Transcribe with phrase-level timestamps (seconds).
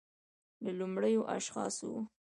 [0.63, 1.95] له لومړیو اشخاصو و